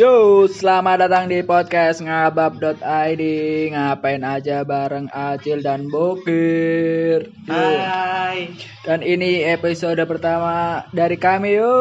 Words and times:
Yo, 0.00 0.48
selamat 0.48 0.96
datang 1.04 1.28
di 1.28 1.44
podcast 1.44 2.00
ngabab.id 2.00 3.22
Ngapain 3.68 4.24
aja 4.24 4.64
bareng 4.64 5.12
Acil 5.12 5.60
dan 5.60 5.92
Bokir 5.92 7.28
Yo. 7.44 7.52
Hai. 7.52 8.48
Dan 8.80 9.04
ini 9.04 9.44
episode 9.44 10.00
pertama 10.08 10.88
dari 10.96 11.20
kami 11.20 11.52
yo 11.52 11.76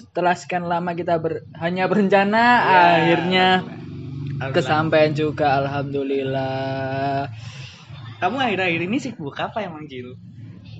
Setelah 0.00 0.32
sekian 0.32 0.64
lama 0.64 0.96
kita 0.96 1.20
ber- 1.20 1.44
hanya 1.60 1.84
berencana 1.84 2.44
Ya, 2.64 2.80
Akhirnya 2.96 3.46
Alhamdulillah. 3.60 4.52
kesampaian 4.56 5.12
juga 5.12 5.60
Alhamdulillah 5.60 7.28
Kamu 8.24 8.36
akhir-akhir 8.40 8.80
ini 8.88 8.96
sibuk 8.96 9.36
apa 9.36 9.60
emang 9.60 9.84
Jil? 9.84 10.16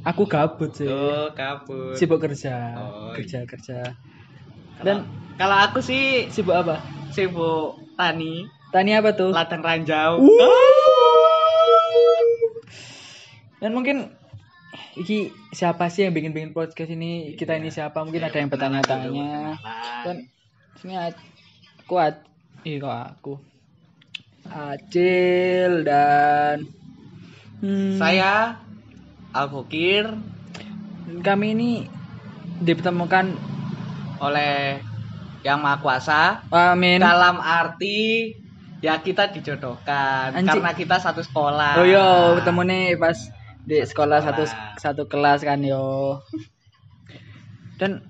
Aku 0.00 0.24
gabut 0.24 0.72
sih 0.72 0.88
Oh, 0.88 1.28
kabut. 1.36 1.92
Sibuk 2.00 2.24
kerja 2.24 2.72
Oh, 2.80 3.12
Kerja-kerja 3.12 3.84
Dan 4.80 5.04
Dan 5.04 5.19
kalau 5.36 5.56
aku 5.60 5.78
sih 5.84 6.26
sibuk 6.32 6.56
apa? 6.56 6.80
sibuk 7.10 7.78
tani, 7.98 8.46
Tani 8.70 8.90
apa 8.94 9.10
tuh? 9.12 9.34
ladang 9.34 9.62
ranjau. 9.62 10.22
Dan 13.60 13.76
mungkin 13.76 14.08
iki 14.96 15.34
siapa 15.52 15.92
sih 15.92 16.08
yang 16.08 16.14
bikin-bikin 16.16 16.56
podcast 16.56 16.94
ini? 16.94 17.36
Kita 17.36 17.58
ini 17.58 17.68
siapa? 17.68 18.00
Mungkin 18.00 18.24
ada 18.24 18.36
yang 18.38 18.48
bertanya-tanya. 18.48 19.58
Dan 20.06 20.16
sini 20.80 20.96
kuat. 21.84 22.24
Ih 22.64 22.80
kok 22.80 22.94
aku. 22.94 23.34
Acil 24.50 25.84
dan 25.84 26.66
hmm, 27.62 28.00
Saya 28.00 28.58
Al-Bokir 29.30 30.10
dan 31.06 31.18
kami 31.22 31.54
ini 31.54 31.70
dipertemukan 32.58 33.30
oleh 34.18 34.82
Yang 35.40 35.58
Maha 35.58 35.76
Kuasa 35.80 36.22
Amin. 36.52 37.00
dalam 37.00 37.40
arti 37.40 38.32
ya 38.80 39.00
kita 39.00 39.28
dijodohkan 39.28 40.32
Anjing. 40.32 40.60
karena 40.60 40.72
kita 40.72 40.96
satu 40.96 41.20
sekolah. 41.20 41.76
Oh 41.76 41.84
yo, 41.84 42.36
ketemu 42.40 42.60
nih 42.64 42.84
pas 42.96 43.16
di 43.60 43.76
sekolah 43.80 44.18
satu 44.20 44.42
Sekolah. 44.48 44.76
satu 44.76 45.02
kelas 45.04 45.40
kan 45.44 45.60
yo. 45.60 46.20
Dan 47.76 48.04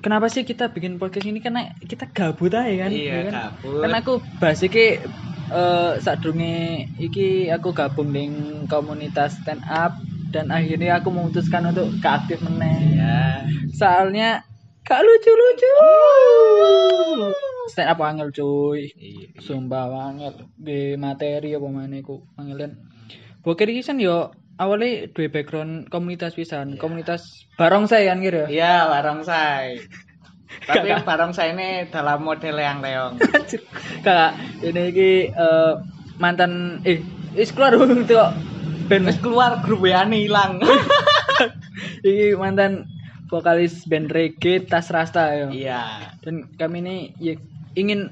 kenapa 0.00 0.28
sih 0.28 0.44
kita 0.44 0.72
bikin 0.72 0.96
podcast 0.96 1.24
ini 1.24 1.40
karena 1.40 1.72
kita 1.80 2.08
gabut 2.08 2.52
aja 2.52 2.88
kan? 2.88 2.90
Iya, 2.92 3.12
ya 3.12 3.20
kan? 3.24 3.32
gabut. 3.32 3.80
Kan 3.84 3.92
aku 3.96 4.12
bahas 4.40 4.60
iki 4.60 5.00
eh 5.48 5.92
sadurunge 6.04 6.56
iki 7.00 7.48
aku 7.48 7.72
gabung 7.72 8.12
di 8.12 8.28
komunitas 8.68 9.40
stand 9.40 9.64
up 9.64 9.96
dan 10.28 10.52
akhirnya 10.52 11.00
aku 11.00 11.08
memutuskan 11.08 11.72
untuk 11.72 11.88
ke 12.00 12.08
aktif 12.08 12.38
meneh. 12.44 12.96
Iya. 12.96 13.20
Soalnya 13.72 14.44
gak 14.88 15.04
lucu-lucu. 15.04 15.72
Stand 17.68 17.92
up 17.92 18.00
angel 18.00 18.32
cuy. 18.32 18.88
Iya. 18.96 19.36
Sumpah 19.44 19.84
banget 19.92 20.34
di 20.56 20.96
materi 20.96 21.52
apa 21.52 21.68
mana 21.68 22.00
iku 22.00 22.24
angelen. 22.40 22.80
Bokir 23.44 23.68
iki 23.68 23.84
kan 23.84 24.00
yo 24.00 24.32
awalnya 24.56 25.12
dua 25.12 25.28
background 25.28 25.92
komunitas 25.92 26.32
pisan, 26.32 26.80
komunitas 26.80 27.44
barongsai 27.60 28.08
kan 28.08 28.24
kira. 28.24 28.48
Iya, 28.48 28.88
barongsai. 28.88 29.84
Tapi 30.68 30.88
Kakak. 30.88 31.04
barongsai 31.04 31.52
ini 31.52 31.68
dalam 31.92 32.24
model 32.24 32.56
yang 32.56 32.80
leong. 32.80 33.20
Kakak, 34.04 34.32
ini 34.64 34.82
iki 34.88 35.12
eh, 35.28 35.72
mantan 36.16 36.80
eh 36.88 37.04
wis 37.36 37.52
keluar 37.52 37.76
dulu 37.76 38.08
tuh 38.08 38.32
band 38.88 39.04
Terus 39.12 39.20
keluar 39.20 39.60
grup 39.60 39.84
nih 39.84 40.24
hilang. 40.24 40.64
iki 42.00 42.32
mantan 42.40 42.88
vokalis 43.28 43.84
band 43.84 44.08
reggae 44.08 44.64
Tas 44.64 44.88
Rasta 44.88 45.24
ya. 45.32 45.48
Iya. 45.52 45.82
Dan 46.24 46.48
kami 46.56 46.80
ini 46.82 46.96
ya, 47.20 47.36
ingin 47.76 48.08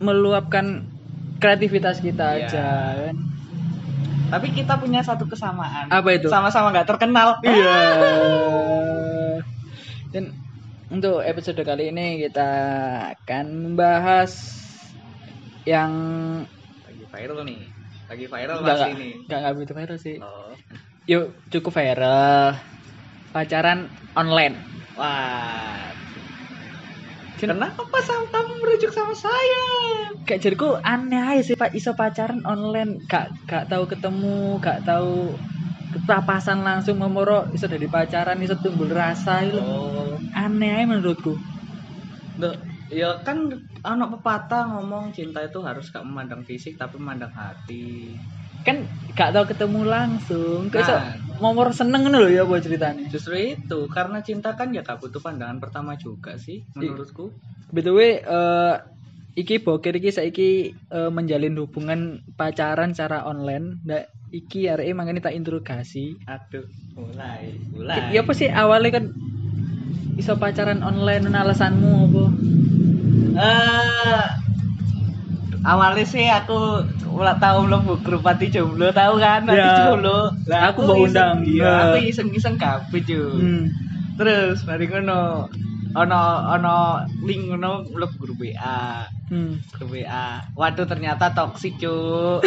meluapkan 0.00 0.88
kreativitas 1.38 2.00
kita 2.00 2.36
Iya. 2.36 2.44
aja 2.48 2.66
kan. 3.08 3.16
Tapi 4.26 4.46
kita 4.50 4.74
punya 4.80 5.04
satu 5.06 5.28
kesamaan. 5.30 5.86
Apa 5.86 6.18
itu? 6.18 6.26
Sama-sama 6.26 6.74
nggak 6.74 6.88
terkenal. 6.88 7.38
Iya. 7.46 7.78
Dan 10.12 10.32
untuk 10.88 11.20
episode 11.22 11.60
kali 11.62 11.92
ini 11.94 12.24
kita 12.24 12.50
akan 13.14 13.46
membahas 13.70 14.32
yang 15.66 15.92
Lagi 16.86 17.04
viral 17.10 17.42
nih. 17.44 17.60
Lagi 18.06 18.26
viral 18.30 18.56
enggak 18.62 18.76
masih 18.78 18.92
ini. 18.94 19.08
enggak 19.26 19.38
enggak 19.42 19.54
begitu 19.54 19.72
viral 19.74 19.98
sih. 19.98 20.16
Oh. 20.22 20.50
Yuk 21.06 21.24
cukup 21.50 21.72
viral. 21.74 22.58
Pacaran 23.36 23.84
online. 24.16 24.56
Wah. 24.96 25.92
Ken- 27.36 27.52
Kenapa 27.52 27.84
sama 28.00 28.24
kamu 28.32 28.52
merujuk 28.64 28.88
sama 28.96 29.12
saya? 29.12 29.64
Kayak 30.24 30.40
jadiku 30.40 30.80
aneh 30.80 31.20
aja 31.20 31.42
sih 31.44 31.52
Pak 31.52 31.76
iso 31.76 31.92
pacaran 31.92 32.40
online, 32.48 32.96
gak 33.04 33.28
gak 33.44 33.68
tahu 33.68 33.84
ketemu, 33.92 34.56
gak 34.64 34.88
tahu 34.88 35.36
papasan 36.08 36.64
langsung 36.64 36.96
memoro 36.96 37.44
iso 37.52 37.68
dari 37.68 37.84
pacaran 37.92 38.40
iso 38.40 38.56
timbul 38.56 38.88
rasa 38.88 39.44
itu 39.44 39.60
Oh. 39.60 40.16
aneh 40.32 40.72
aja 40.72 40.88
menurutku. 40.88 41.36
Duh, 42.40 42.56
ya 42.88 43.20
kan 43.20 43.52
anak 43.84 44.16
pepatah 44.16 44.64
ngomong 44.72 45.12
cinta 45.12 45.44
itu 45.44 45.60
harus 45.60 45.92
gak 45.92 46.08
memandang 46.08 46.40
fisik 46.40 46.80
tapi 46.80 46.96
memandang 46.96 47.36
hati. 47.36 48.16
kan 48.64 48.80
gak 49.12 49.30
tau 49.36 49.44
ketemu 49.44 49.84
langsung 49.86 50.72
kok 50.72 50.82
momor 51.38 51.72
seneng 51.76 52.08
lho 52.08 52.28
ya 52.28 52.42
apa 52.44 52.60
ceritanya 52.60 53.06
Justru 53.12 53.56
itu 53.56 53.78
karena 53.92 54.20
cinta 54.24 54.56
kan 54.56 54.72
ya 54.72 54.80
gak 54.82 55.00
butuh 55.00 55.20
pandangan 55.20 55.60
pertama 55.60 55.94
juga 55.96 56.36
sih 56.40 56.64
menurutku. 56.74 57.32
btw 57.66 57.98
eh 58.22 58.74
iki 59.36 59.60
bokir 59.60 60.00
iki 60.00 60.10
saiki 60.10 60.50
eh, 60.72 61.10
menjalin 61.12 61.60
hubungan 61.60 62.24
pacaran 62.34 62.96
secara 62.96 63.28
online. 63.28 63.84
Ndak 63.84 64.04
iki 64.32 64.66
arek 64.66 64.96
makanya 64.96 65.28
tak 65.28 65.36
interogasi. 65.36 66.16
Aduh, 66.24 66.64
mulai, 66.96 67.52
mulai. 67.70 68.16
ya 68.16 68.24
apa 68.24 68.32
sih 68.32 68.48
awalnya 68.48 68.96
kan 68.96 69.04
iso 70.16 70.40
pacaran 70.40 70.80
online 70.80 71.28
alasanmu 71.28 71.92
apa? 72.08 72.24
Eh, 73.36 74.26
awalnya 75.66 76.06
sih 76.06 76.30
aku 76.30 76.86
ulah 77.10 77.34
tahu 77.42 77.66
belum 77.66 77.82
grup 78.06 78.22
pati 78.22 78.46
jomblo 78.48 78.94
tahu 78.94 79.18
kan 79.18 79.42
pati 79.42 79.58
Ya. 79.58 79.90
jomblo 79.90 80.30
Lah, 80.46 80.70
Aku 80.70 80.86
mau 80.86 81.02
undang. 81.02 81.42
iya 81.42 81.66
Nah. 81.66 81.80
aku 81.90 81.96
iseng 82.06 82.30
iseng 82.30 82.54
kabeh 82.54 83.02
cuy 83.02 83.18
hmm. 83.42 83.64
terus 84.14 84.62
mari 84.62 84.86
ngono 84.86 85.50
ono 85.96 86.22
ono 86.54 86.76
link 87.24 87.50
ngono 87.50 87.88
mlebu 87.88 88.16
grup 88.20 88.38
WA 88.38 89.08
hmm. 89.26 89.52
grup 89.74 89.90
WA 89.90 90.44
waduh 90.54 90.86
ternyata 90.86 91.32
toksik 91.32 91.80
cuy 91.82 92.44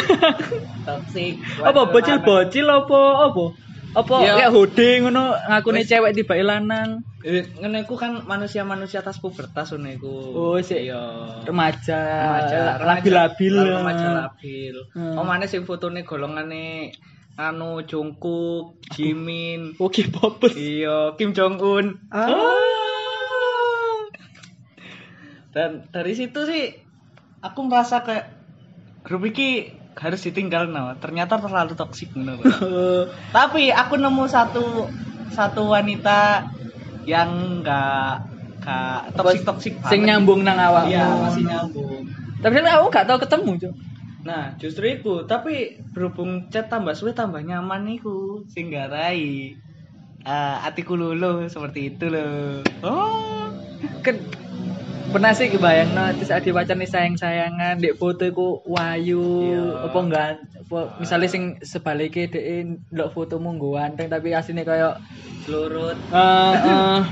toksik 0.87 1.33
apa 1.59 1.81
bocil 1.89 2.17
bocil 2.21 2.65
apa 2.69 2.99
apa 3.27 3.43
apa 3.89 4.15
Ya. 4.19 4.37
kayak 4.37 4.51
hode 4.51 4.89
ngono 5.01 5.23
ngakune 5.33 5.81
Wes. 5.81 5.89
cewek 5.89 6.13
tiba 6.13 6.37
lanang 6.39 7.01
Eh, 7.19 7.43
ngono 7.53 7.75
iku 7.77 7.93
kan 7.93 8.23
manusia-manusia 8.23 9.01
tas 9.01 9.17
pubertas 9.17 9.71
ngono 9.71 9.89
iku 9.89 10.13
Oh, 10.31 10.57
sik. 10.57 10.83
iya 10.83 11.01
remaja 11.41 11.99
remaja 12.21 12.59
labil-labil 12.79 13.55
remaja 13.57 14.07
labil 14.15 14.75
Hmm. 14.91 15.17
oh 15.17 15.23
mana 15.23 15.43
sing 15.43 15.63
fotone 15.63 16.01
golongane 16.01 16.93
anu 17.35 17.81
Jungkook 17.81 18.77
Jimin 18.89 19.73
Oke, 19.77 20.05
popes. 20.07 20.53
iya 20.53 21.15
Kim 21.15 21.31
Jong 21.31 21.57
Un 21.57 21.85
Ah. 22.09 22.29
dan 25.49 25.89
dari 25.89 26.13
situ 26.13 26.45
sih 26.45 26.77
aku 27.39 27.59
merasa 27.63 27.99
kayak 27.99 28.29
grup 29.01 29.25
iki 29.25 29.73
harus 29.99 30.23
ditinggal 30.23 30.71
no 30.71 30.95
ternyata 30.97 31.35
terlalu 31.37 31.75
toksik 31.75 32.15
ngono 32.15 32.39
tapi 33.35 33.69
aku 33.69 33.99
nemu 33.99 34.23
satu 34.31 34.87
satu 35.35 35.67
wanita 35.67 36.47
yang 37.03 37.59
enggak 37.59 38.23
enggak 38.63 38.99
toksik 39.13 39.43
toksik 39.43 39.73
Sing 39.91 40.07
nyambung 40.07 40.47
nang 40.47 40.55
awak. 40.59 40.87
iya 40.87 41.03
masih 41.07 41.43
nyambung 41.47 42.07
Tapi 42.39 42.55
kan 42.55 42.71
aku 42.71 42.87
gak 42.87 43.03
tau 43.03 43.19
ketemu, 43.19 43.51
Cuk. 43.59 43.75
Nah, 44.23 44.55
justru 44.55 44.95
itu. 44.95 45.27
Tapi 45.27 45.75
berhubung 45.91 46.47
chat 46.47 46.71
tambah 46.71 46.95
suwe 46.95 47.11
tambah 47.11 47.43
nyaman 47.43 47.83
niku 47.83 48.47
sing 48.47 48.71
garai. 48.71 49.59
Eh, 50.23 50.55
atiku 50.63 50.95
lulu 50.95 51.51
seperti 51.51 51.91
itu 51.91 52.07
loh. 52.07 52.63
Oh. 52.79 53.51
Kan 54.03 54.23
pernah 55.09 55.33
sih 55.33 55.49
kebayang 55.49 55.89
no, 55.91 56.05
terus 56.13 56.29
ada 56.29 56.49
pacar 56.49 56.75
nih 56.75 56.85
sayang 56.85 57.15
sayangan 57.15 57.75
di 57.77 57.89
foto 57.91 58.23
iku 58.23 58.61
wayu 58.63 59.25
Iya. 59.41 59.89
apa 59.89 59.97
enggak 59.99 60.27
misalnya 60.97 61.25
sing 61.27 61.43
sebaliknya 61.61 62.29
dek 62.29 62.45
ndelok 62.93 63.09
fotomu 63.11 63.49
nggo 63.51 63.73
ganteng 63.73 64.07
tapi 64.07 64.31
aslinya 64.31 64.61
kayak 64.61 65.01
Selurut. 65.41 65.97
eh 66.13 66.53
eh, 66.53 67.01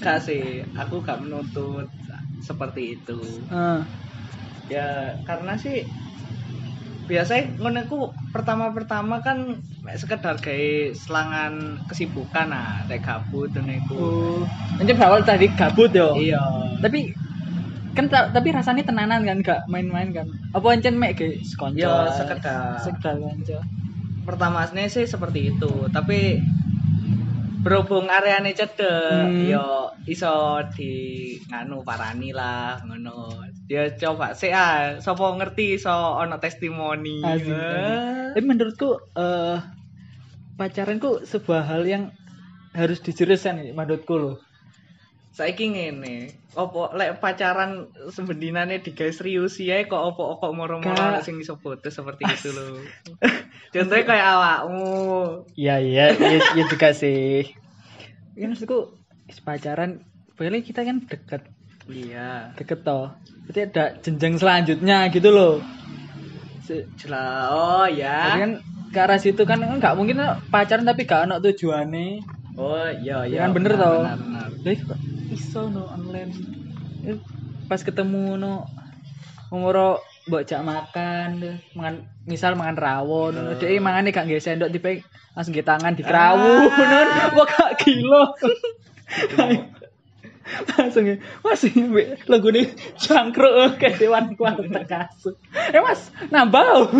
Gak 0.00 0.16
sih, 0.18 0.64
aku 0.72 1.04
gak 1.04 1.20
menuntut 1.20 1.84
seperti 2.40 2.96
itu. 2.96 3.20
Ah. 3.52 3.84
Ya 4.66 5.12
karena 5.22 5.52
sih 5.54 5.84
biasanya 7.10 7.58
ngono 7.58 7.80
ku 7.90 7.98
pertama-pertama 8.30 9.18
kan 9.20 9.58
sekedar 9.98 10.38
gawe 10.38 10.70
selangan 10.94 11.82
kesibukan 11.90 12.46
nah 12.46 12.86
nek 12.86 13.02
gabut 13.02 13.50
iku. 13.50 13.98
Oh. 13.98 14.40
Anjir 14.78 14.94
berawal 14.94 15.26
tadi 15.26 15.50
gabut 15.58 15.90
yo. 15.90 16.14
Iya. 16.14 16.38
Tapi 16.78 17.10
kan 17.98 18.06
ta- 18.06 18.30
tapi 18.30 18.54
rasanya 18.54 18.86
tenanan 18.86 19.26
kan 19.26 19.42
gak 19.42 19.60
main-main 19.66 20.14
kan. 20.14 20.30
Apa 20.54 20.78
ancen 20.78 20.94
mek 20.94 21.18
ge 21.18 21.42
sekonco. 21.42 21.82
Ya, 21.82 22.14
sekedar. 22.14 22.78
Sekedar 22.78 23.18
kanca. 23.18 23.58
Pertama 24.22 24.62
sih 24.70 25.10
seperti 25.10 25.50
itu, 25.50 25.90
tapi 25.90 26.38
berhubung 27.60 28.06
areane 28.08 28.54
cedek 28.54 29.26
Hmm. 29.26 29.44
yo 29.44 29.89
iso 30.08 30.64
di 30.76 30.92
nganu 31.48 31.84
parani 31.84 32.32
lah 32.32 32.80
ngono. 32.84 33.44
Ya 33.68 33.92
coba 33.94 34.32
sih 34.32 34.50
ah 34.52 34.98
sapa 35.02 35.36
ngerti 35.36 35.76
iso 35.76 35.92
ono 35.92 36.40
testimoni. 36.40 37.20
Asik. 37.20 37.52
Eh. 37.52 38.32
Tapi 38.36 38.44
menurutku 38.46 38.96
eh 39.16 39.58
pacaran 40.56 41.00
ku 41.00 41.24
sebuah 41.24 41.64
hal 41.64 41.88
yang 41.88 42.04
harus 42.76 43.02
dijelaskan 43.02 43.64
nih, 43.64 43.72
menurutku 43.74 44.14
loh. 44.14 44.36
saiki 45.30 45.70
ngene 45.70 46.26
opo 46.58 46.90
lek 46.90 47.22
pacaran 47.22 47.86
sembendinane 48.10 48.82
digawe 48.82 49.14
serius 49.14 49.62
ya 49.62 49.78
kok 49.86 50.02
opo 50.12 50.42
kok 50.42 50.50
moro-moro 50.50 51.22
Gak. 51.22 51.22
sing 51.22 51.38
iso 51.38 51.54
putus 51.54 51.94
seperti 51.94 52.26
itu 52.34 52.50
loh 52.50 52.82
contohnya 53.70 54.04
kayak 54.10 54.26
awakmu 54.26 54.90
Iya 55.54 55.78
iya 55.78 56.04
iya 56.18 56.38
iya 56.42 56.64
juga 56.66 56.90
sih. 56.90 57.46
Ya 58.34 58.50
maksudku 58.50 58.99
pacaran 59.38 60.02
boleh 60.34 60.60
kita 60.60 60.82
kan 60.82 60.98
deket 61.02 61.46
iya 61.86 62.50
deket 62.54 62.82
toh. 62.82 63.14
Berarti 63.44 63.60
ada 63.64 63.84
jenjang 63.98 64.34
selanjutnya 64.36 65.06
gitu 65.08 65.28
loh. 65.28 65.54
Se- 66.62 66.86
jelas 66.96 67.46
oh 67.48 67.84
Jadi 67.84 68.00
ya 68.00 68.38
kan 68.38 68.52
ke 68.88 68.98
arah 68.98 69.18
situ 69.18 69.42
kan 69.42 69.58
nggak 69.58 69.94
mungkin 69.94 70.18
pacaran 70.48 70.82
tapi 70.82 71.04
gak 71.04 71.26
ada 71.26 71.38
tujuannya. 71.38 72.22
oh 72.54 72.86
iya 72.96 73.22
Ya 73.22 73.30
iya 73.30 73.38
kan 73.44 73.54
bener 73.54 73.74
toh. 73.74 74.02
kok 74.64 74.98
iso 75.30 75.66
no 75.66 75.86
online. 75.86 76.30
Eh, 77.02 77.18
Pas 77.66 77.78
ketemu 77.80 78.34
no 78.34 78.66
umur 79.48 79.98
mbok 80.26 80.42
jak 80.42 80.62
makan, 80.62 81.58
mangan 81.72 81.94
misal 82.22 82.54
mangan 82.54 82.78
rawon, 82.78 83.34
Oh. 83.34 83.50
uh. 83.50 83.58
dhek 83.58 83.78
mangane 83.78 84.10
gak 84.10 84.26
nggawe 84.26 84.38
sendok 84.38 84.70
tipe 84.70 85.02
langsung 85.32 85.50
nggih 85.50 85.64
tangan 85.64 85.94
dikrawu, 85.94 86.66
nun. 86.90 87.08
Wah 87.34 87.46
gak 87.48 87.72
gila. 87.80 88.30
Langsung 90.74 91.06
ya, 91.06 91.16
mas 91.46 91.62
ini 91.62 92.16
lagu 92.26 92.50
ini 92.50 92.74
jangkruk 92.98 93.78
kayak 93.78 94.02
dewan 94.02 94.34
kuartek 94.34 94.86
kasut 94.90 95.38
eh 95.54 95.78
mas 95.78 96.10
nambah 96.34 96.90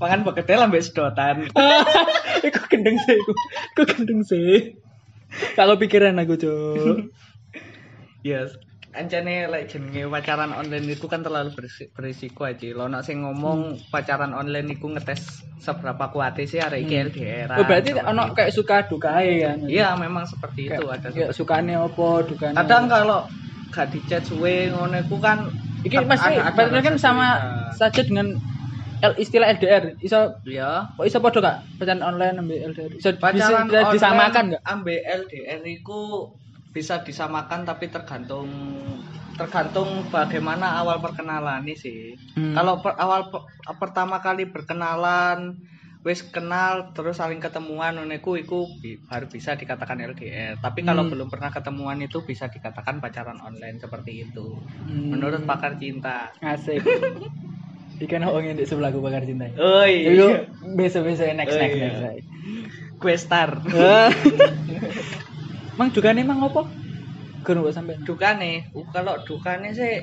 pangan 0.00 0.24
bekedel 0.24 0.64
ambek 0.64 0.84
sedotan 0.84 1.48
Iku 2.44 2.60
gendeng 2.68 3.00
sih, 3.00 3.16
iku. 3.16 3.32
Iku 3.72 3.82
gendeng 3.88 4.20
sih. 4.20 4.76
Kalau 5.56 5.80
pikiran 5.80 6.20
aku, 6.20 6.36
Cuk. 6.36 7.08
yes 8.20 8.52
Ancane 8.94 9.50
lek 9.50 9.66
jenenge 9.74 10.06
pacaran 10.06 10.54
online 10.54 10.94
itu 10.94 11.10
kan 11.10 11.26
terlalu 11.26 11.50
berisi- 11.50 11.90
berisiko 11.90 12.46
aja. 12.46 12.70
Lo 12.70 12.86
nak 12.86 13.02
sing 13.02 13.26
ngomong 13.26 13.90
pacaran 13.90 14.30
online 14.30 14.78
iku 14.78 14.86
ngetes 14.94 15.42
seberapa 15.58 16.14
kuatnya 16.14 16.46
sih 16.46 16.62
arek 16.62 16.86
iki 16.86 16.94
LDR. 17.10 17.50
Oh, 17.58 17.66
berarti 17.66 17.90
ono 17.98 18.30
kayak 18.30 18.54
suka 18.54 18.86
dukae 18.86 19.42
kan. 19.42 19.58
Iya, 19.66 19.98
memang 19.98 20.30
seperti 20.30 20.70
itu 20.70 20.86
ada. 20.86 21.10
Ya 21.10 21.34
sukane 21.34 21.74
opo, 21.74 22.22
dukane. 22.22 22.54
kadang 22.54 22.86
kalau 22.86 23.26
gak 23.74 23.90
di 23.90 23.98
chat 24.06 24.22
suwe 24.22 24.70
ngono 24.70 24.94
iku 25.02 25.18
kan 25.18 25.50
iki 25.82 25.98
ada 25.98 26.54
berarti 26.54 26.86
kan 26.86 26.94
sama 26.94 27.26
curiga. 27.34 27.74
saja 27.74 28.02
dengan 28.06 28.28
L, 29.02 29.12
istilah 29.18 29.50
LDR. 29.58 29.98
Iso 29.98 30.38
ya 30.46 30.86
kok 30.94 31.02
iso 31.04 31.18
padha 31.18 31.42
gak 31.42 31.56
pacaran 31.82 32.00
online 32.06 32.38
ambil 32.38 32.58
LDR? 32.70 32.92
Iso 32.94 33.10
pacaran 33.18 33.66
bisa 33.66 33.90
disamakan 33.90 34.44
gak? 34.54 34.62
ambil 34.62 34.98
LDR 35.02 35.60
iku 35.66 36.30
bisa 36.74 37.00
disamakan 37.00 37.62
tapi 37.62 37.86
tergantung 37.86 38.50
tergantung 39.34 40.10
bagaimana 40.10 40.74
awal 40.76 40.98
perkenalan 40.98 41.62
nih 41.62 41.78
sih 41.78 42.00
Hmm. 42.34 42.50
kalau 42.50 42.82
per- 42.82 42.98
awal 42.98 43.30
pe- 43.30 43.46
pertama 43.78 44.18
kali 44.18 44.50
berkenalan 44.50 45.54
wis 46.02 46.20
kenal 46.20 46.92
terus 46.92 47.16
saling 47.16 47.38
ketemuan 47.38 47.96
ngono 47.96 48.12
iku 48.12 48.36
bi- 48.76 49.00
baru 49.00 49.24
bisa 49.24 49.54
dikatakan 49.54 50.02
LDR 50.04 50.58
tapi 50.58 50.82
kalau 50.82 51.06
Hmm. 51.06 51.12
belum 51.14 51.28
pernah 51.30 51.48
ketemuan 51.48 51.96
itu 51.98 52.20
bisa 52.20 52.50
dikatakan 52.50 52.98
pacaran 52.98 53.38
online 53.38 53.78
seperti 53.78 54.26
itu 54.26 54.66
Hmm. 54.82 55.14
menurut 55.14 55.46
pakar 55.46 55.78
cinta 55.78 56.28
Asik. 56.42 56.82
Ikan 58.04 58.26
ngomongin 58.26 58.58
di 58.58 58.66
sebelahku 58.66 58.98
bakar 58.98 59.22
cinta. 59.22 59.46
oh 59.54 59.86
Yuk, 59.86 60.50
besok-besok 60.74 61.30
next 61.32 61.54
next 61.54 61.78
iya. 61.78 62.02
next. 62.02 62.26
gue 62.98 63.14
star 63.14 63.50
Mang 65.74 65.90
dukane 65.90 66.22
mang 66.22 66.38
opo? 66.40 66.62
Gun 67.44 67.60
kok 67.60 67.76
sampe. 67.76 67.92
dukane 68.08 68.72
uh, 68.72 68.86
kalau 68.88 69.20
dukane 69.20 69.68
sih 69.70 70.00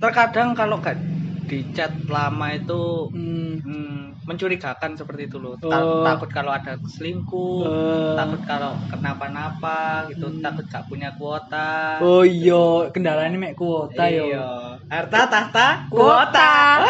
terkadang 0.00 0.56
kalau 0.56 0.80
gak 0.80 0.96
di 1.44 1.60
chat 1.76 1.92
lama 2.08 2.48
itu 2.50 3.10
Hmm. 3.12 3.60
hmm, 3.60 4.24
mencurigakan 4.24 4.96
seperti 4.96 5.28
itu 5.28 5.36
loh 5.36 5.60
Ta- 5.60 5.68
Oh. 5.76 6.00
takut 6.00 6.32
kalau 6.32 6.48
ada 6.48 6.80
selingkuh 6.80 7.60
Eh. 7.60 8.16
takut 8.16 8.40
kalau 8.48 8.72
kenapa-napa 8.88 10.08
gitu 10.08 10.24
Hmm. 10.30 10.40
takut 10.40 10.64
gak 10.64 10.88
punya 10.88 11.12
kuota 11.12 12.00
Oh 12.00 12.24
iya, 12.24 12.88
kendalanya 12.88 13.36
mek 13.36 13.52
kuota 13.54 14.08
yo. 14.08 14.24
Iya. 14.30 14.46
harta 14.88 15.20
tahta 15.28 15.66
kuota 15.92 16.80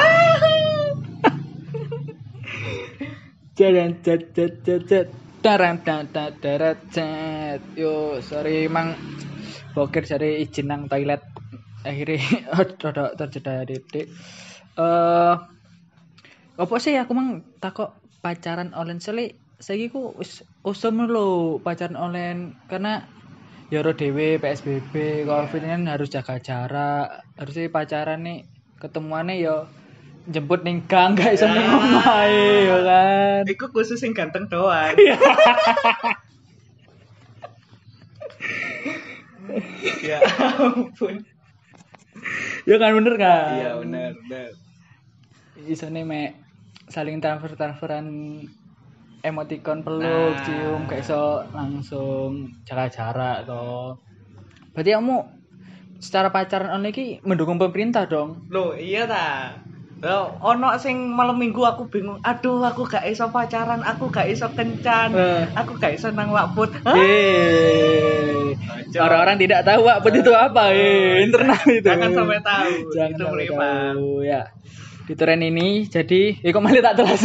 Jalan 3.58 3.98
jet 4.00 4.30
jet 4.32 4.54
jet 4.62 4.82
jet. 4.86 5.08
Daran 5.40 5.80
dan 5.80 6.04
darat. 6.12 6.84
Yo, 7.72 8.20
sorry 8.20 8.68
mang 8.68 8.92
boker 9.72 10.04
cari 10.04 10.44
izin 10.44 10.68
nang 10.68 10.84
toilet. 10.84 11.24
Akhirnya 11.80 12.20
rada 12.52 13.16
terjeda 13.16 13.64
detik. 13.64 14.12
Eh 14.76 15.34
apa 16.60 16.76
sih 16.76 16.92
aku 17.00 17.16
mang 17.16 17.40
takok 17.56 17.96
pacaran 18.20 18.76
online 18.76 19.00
sele 19.00 19.40
saiki 19.56 19.88
ku 19.88 20.12
wis 20.20 20.44
usum 20.60 21.08
lho 21.08 21.56
pacaran 21.64 21.96
online 21.96 22.60
karena 22.68 23.08
ya 23.72 23.80
ro 23.80 23.96
dhewe 23.96 24.36
PSBB 24.36 25.24
Covid 25.24 25.62
kan 25.64 25.88
harus 25.88 26.12
jaga 26.12 26.36
jarak 26.36 27.24
harusnya 27.40 27.72
pacaran 27.72 28.20
nih 28.28 28.44
ketemuannya 28.76 29.40
ya 29.40 29.56
jemput 30.26 30.60
ning 30.60 30.84
gang 30.84 31.14
gak 31.14 31.32
iso 31.32 31.46
ning 31.46 31.64
omahe 31.64 32.68
ya 32.68 32.78
kan 32.82 33.42
Iku 33.46 33.70
khusus 33.70 33.96
yang 33.98 34.12
ganteng 34.12 34.46
doang. 34.46 34.92
ya 40.00 40.18
ampun. 40.60 41.24
ya 42.64 42.76
kan 42.76 42.90
bener 42.94 43.14
kan 43.16 43.50
Iya 43.56 43.70
benar, 43.80 44.10
benar. 44.20 44.50
isone 45.60 46.02
mek 46.02 46.30
saling 46.86 47.18
transfer 47.18 47.52
transferan 47.54 48.06
emoticon 49.20 49.80
peluk 49.80 50.04
Nah. 50.32 50.42
cium 50.42 50.80
gak 50.86 51.00
iso 51.00 51.22
langsung 51.50 52.30
jaga 52.64 52.88
jarak 52.88 53.38
toh 53.44 54.00
berarti 54.72 54.90
kamu 54.90 55.16
secara 55.98 56.28
pacaran 56.28 56.72
online 56.72 56.94
ki 56.94 57.06
mendukung 57.22 57.56
pemerintah 57.56 58.06
dong 58.06 58.48
Loh, 58.48 58.72
iya 58.72 59.04
ta. 59.04 59.52
Loh, 60.00 60.32
ono 60.40 60.72
sing 60.80 61.12
malam 61.12 61.36
minggu 61.36 61.60
aku 61.60 61.84
bingung. 61.86 62.16
Aduh, 62.24 62.64
aku 62.64 62.88
gak 62.88 63.04
iso 63.04 63.28
pacaran, 63.28 63.84
aku 63.84 64.08
gak 64.08 64.32
iso 64.32 64.48
kencan, 64.48 65.12
Eh. 65.12 65.44
aku 65.52 65.76
gak 65.76 65.92
iso 65.92 66.08
nang 66.08 66.32
wakput. 66.32 66.72
Hah? 66.88 66.96
Eh, 66.96 68.56
Ojo. 68.56 68.96
orang-orang 68.96 69.36
tidak 69.36 69.60
tahu 69.62 69.84
Pak, 69.84 69.98
Put 70.00 70.14
itu 70.16 70.32
apa 70.32 70.72
eh, 70.72 71.20
internal 71.20 71.60
itu. 71.68 71.84
Jangan 71.84 72.10
sampai 72.16 72.40
tahu. 72.40 72.72
Jangan 72.90 73.10
itu 73.12 73.22
sampai 73.22 73.46
tahu 73.52 74.08
ya. 74.24 74.42
Di 75.04 75.14
tren 75.14 75.42
ini 75.42 75.84
jadi, 75.84 76.38
ya 76.38 76.48
kok 76.48 76.62
malah 76.64 76.80
tak 76.80 76.96
jelas 76.96 77.20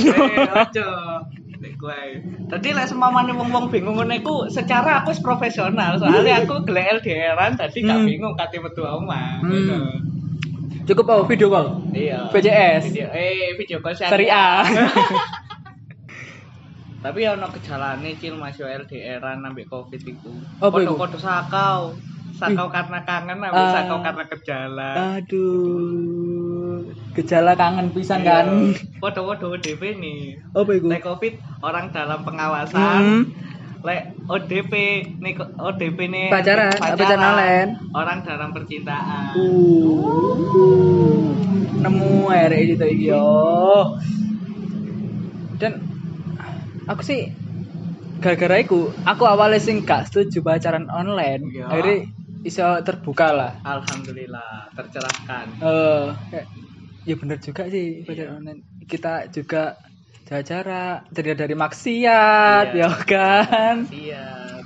Eh, 1.65 1.73
gue. 1.73 1.99
Tadi 2.45 2.67
lek 2.71 2.85
sempamane 2.85 3.33
wong-wong 3.33 3.73
bingung 3.73 3.97
iku 4.05 4.45
secara 4.47 5.01
aku 5.01 5.15
profesional. 5.17 5.97
Soalnya 5.97 6.43
aku 6.43 6.61
gelek 6.61 7.01
LDRan 7.01 7.55
tadi 7.55 7.81
gak 7.81 8.03
Hmm. 8.03 8.05
bingung 8.05 8.33
kate 8.35 8.59
metu 8.59 8.83
omah. 8.83 9.41
Hmm. 9.41 9.49
Gitu. 9.49 9.77
Cukup 10.85 11.05
oh 11.09 11.21
video 11.25 11.49
call. 11.49 11.81
Iya. 11.89 12.29
VCS. 12.29 12.93
Video, 12.93 13.09
eh 13.09 13.57
video 13.57 13.81
call 13.81 13.97
Seri 13.97 14.29
A. 14.29 14.61
Tapi 17.05 17.21
ya 17.21 17.37
ono 17.37 17.45
gejalane 17.53 18.17
cil 18.17 18.33
Mas 18.33 18.57
yo 18.57 18.65
LDRan 18.65 19.41
ambek 19.41 19.65
Covid 19.65 20.01
iku. 20.01 20.29
Iku? 20.57 20.61
Podo-podo 20.61 21.17
sakau. 21.17 21.93
Sakau 22.33 22.67
karena 22.69 23.01
kangen 23.01 23.41
ambek 23.41 23.61
Ah. 23.61 23.73
sakau 23.73 23.97
karena 24.01 24.23
gejala. 24.27 24.89
Aduh. 25.17 26.81
Gejala 27.13 27.53
kangen 27.53 27.89
pisan 27.89 28.21
kan. 28.21 28.45
Podo-podo 28.97 29.57
DP 29.57 29.97
nih. 29.97 30.37
Apa? 30.53 30.81
Lek 30.81 31.01
Covid 31.01 31.33
orang 31.61 31.89
dalam 31.89 32.21
Hmm. 32.25 33.33
Lek 33.85 34.01
ODP 34.25 34.73
nih 35.21 35.33
ODP 35.37 35.97
nih 36.09 36.27
Pacaran, 36.33 36.73
pacaran 36.73 37.21
online. 37.21 37.69
orang 37.93 38.17
dalam 38.25 38.49
percintaan 38.49 39.37
Uh, 39.37 41.29
nemu 41.85 42.33
air 42.33 42.51
itu 42.65 42.81
iki 42.81 43.13
yo. 43.13 43.93
Dan 45.61 45.85
aku 46.89 47.01
sih 47.05 47.29
gara-gara 48.19 48.57
iku, 48.57 48.89
aku 49.05 49.23
awalnya 49.29 49.61
sing 49.61 49.85
gak 49.85 50.09
setuju 50.09 50.41
pacaran 50.41 50.89
online. 50.89 51.45
Iya. 51.53 51.65
Akhirnya 51.69 51.97
iso 52.41 52.65
terbuka 52.81 53.29
lah. 53.33 53.51
alhamdulillah 53.61 54.69
tercerahkan 54.73 55.45
Eh, 55.61 56.05
kayak, 56.33 56.45
ya 57.05 57.15
bener 57.21 57.37
juga 57.37 57.69
sih 57.69 58.01
pacaran 58.01 58.41
online. 58.41 58.61
Kita 58.89 59.29
juga 59.29 59.77
jarak, 60.25 61.05
terlihat 61.13 61.37
dari 61.37 61.53
maksiat, 61.53 62.73
Iya. 62.73 62.89
ya 62.89 62.91
kan? 63.05 63.75
siap 63.85 64.63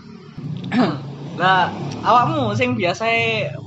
lah 1.42 1.72
awakmu 2.04 2.51
sing 2.51 2.75
biasa 2.75 3.08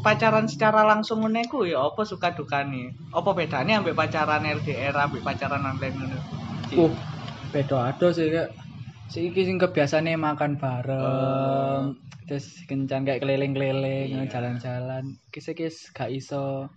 pacaran 0.00 0.44
secara 0.44 0.84
langsung 0.84 1.24
ngene 1.24 1.48
ku 1.48 1.64
ya 1.64 1.80
apa 1.82 2.04
suka 2.04 2.36
dukane 2.36 2.92
apa 3.10 3.32
bedanya 3.32 3.80
ambek 3.80 3.96
pacaran 3.96 4.44
LDR 4.44 4.92
ambek 4.92 5.20
pacaran 5.20 5.60
online 5.62 5.96
ngono 5.96 6.18
Uh, 6.72 6.88
beda 7.52 7.92
ada 7.92 8.08
sih 8.12 8.32
kayak 8.32 8.48
si 9.12 9.28
iki 9.28 9.44
sing 9.44 9.60
kebiasane 9.60 10.16
makan 10.16 10.56
bareng. 10.56 11.92
Terus 12.24 12.64
kencan 12.64 13.04
kayak 13.04 13.20
keliling-keliling, 13.20 14.24
Iya. 14.24 14.32
jalan-jalan. 14.32 15.20
Kis 15.28 15.52
kis 15.52 15.92
gak 15.92 16.08
iso. 16.08 16.72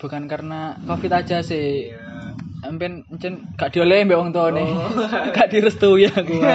Bukan 0.00 0.24
karena 0.32 0.80
Covid 0.88 1.12
aja 1.12 1.44
sih. 1.44 1.92
Iya. 1.92 2.32
Ampen 2.66 3.06
encen 3.12 3.46
gak 3.54 3.70
diolehi 3.74 4.02
mbek 4.06 4.18
wong 4.18 4.30
tuane. 4.34 4.62
Oh. 4.66 4.90
gak 5.36 5.48
direstui 5.52 6.08
aku. 6.10 6.38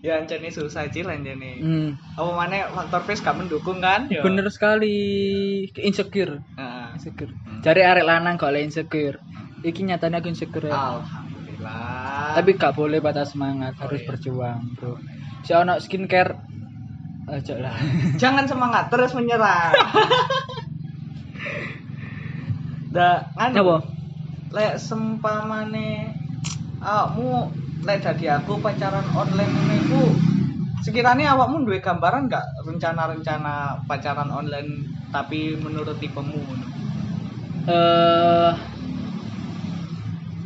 Ya 0.00 0.16
ancene 0.16 0.48
susah 0.48 0.88
cil 0.88 1.04
ancene 1.12 1.60
hmm, 1.60 2.16
apa 2.16 2.30
mana 2.32 2.72
faktor 2.72 3.04
face 3.04 3.20
gak 3.20 3.36
mendukung 3.36 3.84
kan 3.84 4.08
Ya. 4.08 4.24
bener 4.24 4.48
sekali. 4.48 4.96
Insecure. 5.76 6.40
Heeh. 6.56 6.96
Insecure. 6.96 7.28
Hmm. 7.44 7.60
Cari 7.60 7.84
arek 7.84 8.08
lanang 8.08 8.40
kok 8.40 8.48
oleh 8.48 8.64
insecure. 8.64 9.20
Iki 9.60 9.92
nyatanya 9.92 10.24
aku 10.24 10.32
insecure 10.32 10.72
ya. 10.72 10.96
alhamdulillah 10.96 12.32
tapi 12.32 12.56
gak 12.56 12.72
boleh 12.72 13.04
patah 13.04 13.28
semangat 13.28 13.76
Oh, 13.76 13.84
harus 13.84 14.00
iya. 14.00 14.08
berjuang 14.08 14.60
bro 14.72 14.96
si 15.44 15.52
ono 15.52 15.76
skincare 15.76 16.32
aja 17.28 17.60
lah 17.60 17.76
jangan 18.22 18.48
semangat 18.48 18.88
terus 18.88 19.12
menyerah 19.12 19.76
da 22.88 23.28
anu 23.36 23.54
apa 23.60 23.76
lek 24.50 24.74
sempamane 24.82 26.10
awakmu 26.82 27.46
lek 27.86 28.02
dadi 28.02 28.26
aku 28.26 28.58
pacaran 28.58 29.06
online 29.14 29.52
ngene 29.54 29.74
iku 29.86 30.02
sekiranya 30.82 31.36
awakmu 31.36 31.62
duwe 31.68 31.78
gambaran 31.78 32.26
gak 32.26 32.44
rencana-rencana 32.66 33.84
pacaran 33.86 34.32
online 34.32 34.90
tapi 35.14 35.54
menurut 35.60 35.96
tipemu? 36.02 36.40
Eh 37.68 38.52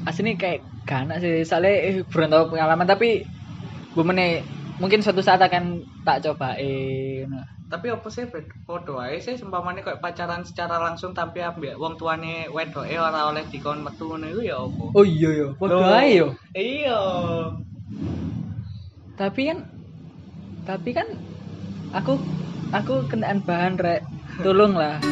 asli 0.05 0.37
kayak 0.37 0.61
gak 0.85 1.09
enak 1.09 1.19
sih. 1.25 1.41
Soalnya 1.49 1.73
eh, 1.89 1.95
belum 2.05 2.29
tahu 2.29 2.45
pengalaman 2.53 2.85
tapi 2.85 3.25
bumene 3.97 4.45
mungkin 4.83 5.01
suatu 5.01 5.23
saat 5.23 5.41
akan 5.41 5.81
tak 6.03 6.27
cobain 6.27 7.31
tapi 7.75 7.91
apa 7.91 8.07
sih 8.07 8.23
podo 8.63 9.03
ae 9.03 9.19
sih 9.19 9.35
sempamane 9.35 9.83
kayak 9.83 9.99
pacaran 9.99 10.47
secara 10.47 10.79
langsung 10.79 11.11
tapi 11.11 11.43
ambek 11.43 11.75
wong 11.75 11.99
tuane 11.99 12.47
wedoke 12.55 12.95
ora 12.95 13.35
oleh 13.35 13.43
dikon 13.51 13.83
metu 13.83 14.15
ngono 14.15 14.31
ya 14.39 14.63
apa? 14.63 14.95
Oh 14.95 15.03
iya 15.03 15.31
ya 15.35 15.47
Loh. 15.51 15.59
waduh 15.59 15.83
ayo 15.99 16.27
iya. 16.55 17.01
Tapi 19.19 19.51
kan 19.51 19.59
tapi 20.63 20.91
kan 20.95 21.19
aku 21.91 22.15
aku 22.71 23.11
kenaan 23.11 23.43
bahan 23.43 23.75
rek. 23.75 24.07
Tolong 24.39 24.79
lah 24.79 25.03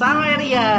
sama 0.00 0.32
Ria 0.40 0.72